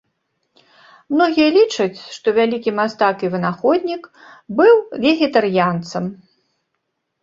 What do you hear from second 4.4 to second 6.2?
быў вегетарыянцам.